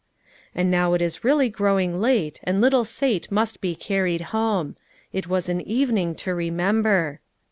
And 0.55 0.71
now 0.71 0.95
it 0.95 1.01
is 1.03 1.23
really 1.23 1.47
growing 1.47 1.99
late 2.01 2.39
and 2.43 2.59
little 2.59 2.85
Sate 2.85 3.31
must 3.31 3.61
be 3.61 3.75
carried 3.75 4.21
home. 4.33 4.75
It 5.13 5.27
was 5.27 5.47
an 5.47 5.61
evening 5.61 6.15
to 6.15 6.33
remember. 6.33 7.19